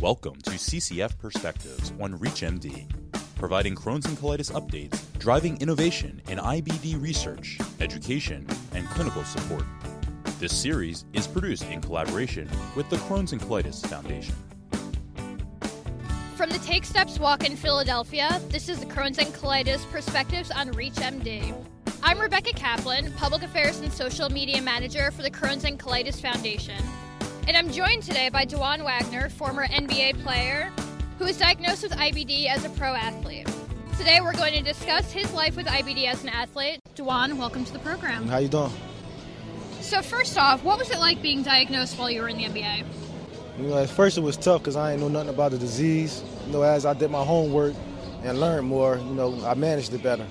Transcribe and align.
Welcome 0.00 0.36
to 0.42 0.50
CCF 0.50 1.18
Perspectives 1.18 1.92
on 2.00 2.16
ReachMD, 2.20 2.88
providing 3.34 3.74
Crohn's 3.74 4.06
and 4.06 4.16
colitis 4.16 4.52
updates, 4.52 4.96
driving 5.18 5.60
innovation 5.60 6.22
in 6.28 6.38
IBD 6.38 7.02
research, 7.02 7.58
education, 7.80 8.46
and 8.76 8.86
clinical 8.90 9.24
support. 9.24 9.64
This 10.38 10.56
series 10.56 11.04
is 11.14 11.26
produced 11.26 11.64
in 11.64 11.80
collaboration 11.80 12.48
with 12.76 12.88
the 12.90 12.96
Crohn's 12.96 13.32
and 13.32 13.40
Colitis 13.40 13.84
Foundation. 13.88 14.36
From 16.36 16.50
the 16.50 16.60
Take 16.60 16.84
Steps 16.84 17.18
Walk 17.18 17.44
in 17.44 17.56
Philadelphia, 17.56 18.40
this 18.50 18.68
is 18.68 18.78
the 18.78 18.86
Crohn's 18.86 19.18
and 19.18 19.34
Colitis 19.34 19.84
Perspectives 19.90 20.52
on 20.52 20.68
ReachMD. 20.74 21.52
I'm 22.04 22.20
Rebecca 22.20 22.52
Kaplan, 22.52 23.10
Public 23.14 23.42
Affairs 23.42 23.80
and 23.80 23.92
Social 23.92 24.30
Media 24.30 24.62
Manager 24.62 25.10
for 25.10 25.22
the 25.22 25.30
Crohn's 25.30 25.64
and 25.64 25.76
Colitis 25.76 26.20
Foundation. 26.20 26.80
And 27.48 27.56
I'm 27.56 27.70
joined 27.70 28.02
today 28.02 28.28
by 28.28 28.44
Dajuan 28.44 28.84
Wagner, 28.84 29.30
former 29.30 29.66
NBA 29.66 30.22
player, 30.22 30.70
who 31.18 31.24
was 31.24 31.38
diagnosed 31.38 31.82
with 31.82 31.92
IBD 31.92 32.46
as 32.46 32.66
a 32.66 32.68
pro 32.68 32.92
athlete. 32.92 33.48
Today 33.96 34.20
we're 34.20 34.34
going 34.34 34.52
to 34.52 34.60
discuss 34.60 35.10
his 35.10 35.32
life 35.32 35.56
with 35.56 35.64
IBD 35.64 36.04
as 36.08 36.22
an 36.22 36.28
athlete. 36.28 36.78
Dajuan, 36.94 37.38
welcome 37.38 37.64
to 37.64 37.72
the 37.72 37.78
program. 37.78 38.28
How 38.28 38.36
you 38.36 38.48
doing? 38.48 38.70
So 39.80 40.02
first 40.02 40.36
off, 40.36 40.62
what 40.62 40.78
was 40.78 40.90
it 40.90 40.98
like 40.98 41.22
being 41.22 41.42
diagnosed 41.42 41.98
while 41.98 42.10
you 42.10 42.20
were 42.20 42.28
in 42.28 42.36
the 42.36 42.44
NBA? 42.44 42.84
You 43.58 43.68
know, 43.68 43.78
at 43.78 43.88
first 43.88 44.18
it 44.18 44.20
was 44.20 44.36
tough 44.36 44.60
because 44.60 44.76
I 44.76 44.92
ain't 44.92 45.00
know 45.00 45.08
nothing 45.08 45.30
about 45.30 45.52
the 45.52 45.58
disease. 45.58 46.22
You 46.46 46.52
know, 46.52 46.60
as 46.60 46.84
I 46.84 46.92
did 46.92 47.10
my 47.10 47.24
homework 47.24 47.74
and 48.24 48.38
learned 48.38 48.66
more, 48.66 48.98
you 48.98 49.14
know, 49.14 49.42
I 49.46 49.54
managed 49.54 49.94
it 49.94 50.02
better. 50.02 50.26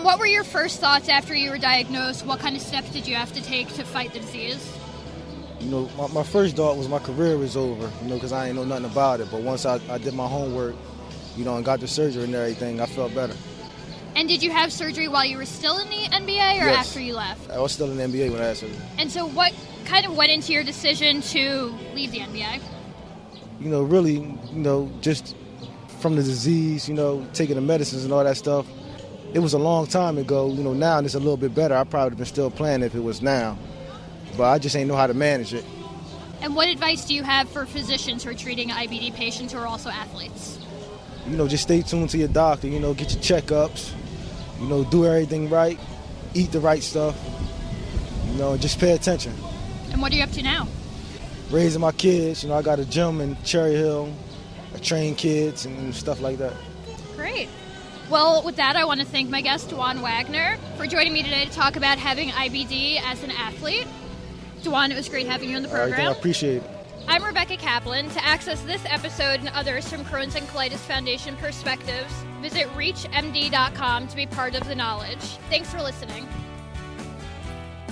And 0.00 0.06
what 0.06 0.18
were 0.18 0.24
your 0.24 0.44
first 0.44 0.80
thoughts 0.80 1.10
after 1.10 1.34
you 1.34 1.50
were 1.50 1.58
diagnosed? 1.58 2.24
What 2.24 2.38
kind 2.38 2.56
of 2.56 2.62
steps 2.62 2.88
did 2.90 3.06
you 3.06 3.16
have 3.16 3.34
to 3.34 3.42
take 3.42 3.68
to 3.74 3.84
fight 3.84 4.14
the 4.14 4.20
disease? 4.20 4.74
You 5.60 5.66
know, 5.66 5.90
my, 5.98 6.06
my 6.06 6.22
first 6.22 6.56
thought 6.56 6.78
was 6.78 6.88
my 6.88 7.00
career 7.00 7.36
was 7.36 7.54
over, 7.54 7.92
you 8.00 8.08
know, 8.08 8.14
because 8.14 8.32
I 8.32 8.46
ain't 8.46 8.56
know 8.56 8.64
nothing 8.64 8.86
about 8.86 9.20
it. 9.20 9.30
But 9.30 9.42
once 9.42 9.66
I, 9.66 9.78
I 9.90 9.98
did 9.98 10.14
my 10.14 10.26
homework, 10.26 10.74
you 11.36 11.44
know, 11.44 11.54
and 11.56 11.62
got 11.66 11.80
the 11.80 11.86
surgery 11.86 12.24
and 12.24 12.34
everything, 12.34 12.80
I 12.80 12.86
felt 12.86 13.14
better. 13.14 13.34
And 14.16 14.26
did 14.26 14.42
you 14.42 14.50
have 14.50 14.72
surgery 14.72 15.06
while 15.06 15.26
you 15.26 15.36
were 15.36 15.44
still 15.44 15.76
in 15.76 15.90
the 15.90 16.06
NBA 16.06 16.62
or 16.62 16.64
Yes. 16.64 16.86
after 16.88 17.00
you 17.00 17.14
left? 17.14 17.50
I 17.50 17.58
was 17.58 17.72
still 17.72 17.90
in 17.90 17.98
the 17.98 18.04
NBA 18.04 18.32
when 18.32 18.40
I 18.40 18.46
had 18.46 18.56
surgery. 18.56 18.78
And 18.96 19.12
so, 19.12 19.26
what 19.26 19.52
kind 19.84 20.06
of 20.06 20.16
went 20.16 20.32
into 20.32 20.54
your 20.54 20.64
decision 20.64 21.20
to 21.20 21.74
leave 21.94 22.10
the 22.12 22.20
NBA? 22.20 22.62
You 23.60 23.68
know, 23.68 23.82
really, 23.82 24.14
you 24.14 24.38
know, 24.62 24.90
just 25.02 25.36
from 25.98 26.16
the 26.16 26.22
disease, 26.22 26.88
you 26.88 26.94
know, 26.94 27.26
taking 27.34 27.56
the 27.56 27.60
medicines 27.60 28.04
and 28.04 28.14
all 28.14 28.24
that 28.24 28.38
stuff. 28.38 28.64
It 29.32 29.38
was 29.38 29.52
a 29.52 29.58
long 29.58 29.86
time 29.86 30.18
ago. 30.18 30.48
You 30.48 30.62
know, 30.62 30.72
now 30.72 30.98
it's 30.98 31.14
a 31.14 31.18
little 31.18 31.36
bit 31.36 31.54
better. 31.54 31.74
I 31.74 31.84
probably 31.84 32.16
been 32.16 32.26
still 32.26 32.50
playing 32.50 32.82
if 32.82 32.94
it 32.94 33.00
was 33.00 33.22
now. 33.22 33.56
But 34.36 34.44
I 34.44 34.58
just 34.58 34.74
ain't 34.76 34.88
know 34.88 34.96
how 34.96 35.06
to 35.06 35.14
manage 35.14 35.54
it. 35.54 35.64
And 36.42 36.56
what 36.56 36.68
advice 36.68 37.04
do 37.04 37.14
you 37.14 37.22
have 37.22 37.48
for 37.50 37.66
physicians 37.66 38.24
who 38.24 38.30
are 38.30 38.34
treating 38.34 38.70
IBD 38.70 39.14
patients 39.14 39.52
who 39.52 39.58
are 39.58 39.66
also 39.66 39.90
athletes? 39.90 40.58
you 41.26 41.36
know, 41.36 41.46
just 41.46 41.62
stay 41.62 41.82
tuned 41.82 42.10
to 42.10 42.18
your 42.18 42.28
doctor, 42.28 42.66
you 42.66 42.80
know, 42.80 42.94
get 42.94 43.12
your 43.12 43.22
checkups, 43.22 43.92
you 44.60 44.66
know, 44.66 44.84
do 44.84 45.06
everything 45.06 45.48
right, 45.48 45.78
eat 46.34 46.50
the 46.52 46.60
right 46.60 46.82
stuff, 46.82 47.16
you 48.26 48.38
know, 48.38 48.56
just 48.56 48.80
pay 48.80 48.92
attention. 48.92 49.32
And 49.92 50.00
what 50.00 50.12
are 50.12 50.16
you 50.16 50.22
up 50.22 50.32
to 50.32 50.42
now? 50.42 50.66
Raising 51.50 51.80
my 51.80 51.92
kids, 51.92 52.42
you 52.42 52.48
know, 52.48 52.56
I 52.56 52.62
got 52.62 52.78
a 52.78 52.84
gym 52.84 53.20
in 53.20 53.36
Cherry 53.44 53.74
Hill, 53.74 54.12
I 54.74 54.78
train 54.78 55.14
kids 55.14 55.66
and 55.66 55.94
stuff 55.94 56.20
like 56.20 56.38
that. 56.38 56.54
Great. 57.16 57.48
Well, 58.10 58.42
with 58.42 58.56
that, 58.56 58.74
I 58.74 58.84
want 58.84 58.98
to 59.00 59.06
thank 59.06 59.30
my 59.30 59.40
guest, 59.40 59.68
Dajuan 59.70 60.00
Wagner, 60.02 60.56
for 60.76 60.84
joining 60.84 61.12
me 61.12 61.22
today 61.22 61.44
to 61.44 61.50
talk 61.52 61.76
about 61.76 61.96
having 61.96 62.30
IBD 62.30 63.00
as 63.04 63.22
an 63.22 63.30
athlete. 63.30 63.86
Dajuan, 64.62 64.90
it 64.90 64.96
was 64.96 65.08
great 65.08 65.28
having 65.28 65.48
you 65.50 65.56
on 65.56 65.62
the 65.62 65.68
Everything, 65.70 65.92
I 65.92 65.96
program. 65.96 66.18
appreciate 66.18 66.56
it. 66.62 66.70
I'm 67.06 67.22
Rebecca 67.22 67.56
Kaplan. 67.56 68.10
To 68.10 68.24
access 68.24 68.60
this 68.62 68.84
episode 68.86 69.38
and 69.40 69.48
others 69.50 69.88
from 69.88 70.04
Crohn's 70.04 70.34
and 70.34 70.46
Colitis 70.48 70.78
Foundation 70.78 71.36
Perspectives, 71.36 72.12
visit 72.42 72.66
ReachMD.com 72.74 74.08
to 74.08 74.16
be 74.16 74.26
part 74.26 74.56
of 74.56 74.66
the 74.66 74.74
knowledge. 74.74 75.22
Thanks 75.48 75.70
for 75.72 75.80
listening. 75.80 76.26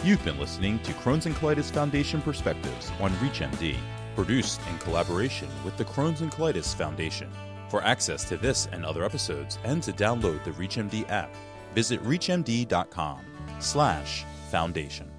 You've 0.03 0.25
been 0.25 0.39
listening 0.41 0.81
to 0.81 0.93
Crohn's 0.95 1.27
and 1.27 1.35
Colitis 1.37 1.71
Foundation 1.71 2.23
Perspectives 2.23 2.91
on 3.01 3.13
ReachMD, 3.15 3.77
produced 4.17 4.61
in 4.69 4.79
collaboration 4.79 5.49
with 5.65 5.77
the 5.77 5.85
Crohn's 5.85 6.23
and 6.23 6.33
Colitis 6.33 6.75
Foundation. 6.75 7.31
For 7.69 7.83
access 7.83 8.25
to 8.25 8.37
this 8.37 8.67
and 8.73 8.85
other 8.85 9.05
episodes 9.05 9.59
and 9.65 9.83
to 9.83 9.93
download 9.93 10.43
the 10.45 10.53
ReachMD 10.53 11.09
app, 11.11 11.35
visit 11.75 12.03
reachmd.com 12.03 13.21
slash 13.59 14.25
foundation. 14.51 15.11